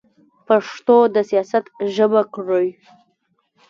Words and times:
پښتو 0.47 0.97
د 1.15 1.17
سیاست 1.29 1.65
ژبه 1.95 2.21
کړئ. 2.33 2.67